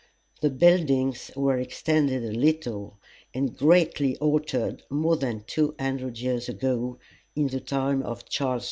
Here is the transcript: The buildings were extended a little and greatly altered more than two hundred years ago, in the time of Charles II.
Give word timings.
The 0.41 0.49
buildings 0.49 1.29
were 1.35 1.59
extended 1.59 2.25
a 2.25 2.31
little 2.31 2.97
and 3.35 3.55
greatly 3.55 4.17
altered 4.17 4.81
more 4.89 5.15
than 5.15 5.43
two 5.45 5.75
hundred 5.79 6.17
years 6.17 6.49
ago, 6.49 6.97
in 7.35 7.49
the 7.49 7.59
time 7.59 8.01
of 8.01 8.27
Charles 8.27 8.59
II. 8.59 8.59